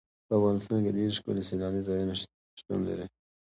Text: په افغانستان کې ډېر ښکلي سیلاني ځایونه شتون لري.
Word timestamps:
په 0.27 0.33
افغانستان 0.39 0.79
کې 0.85 0.91
ډېر 0.97 1.09
ښکلي 1.17 1.43
سیلاني 1.49 1.81
ځایونه 1.87 2.13
شتون 2.59 2.79
لري. 2.87 3.05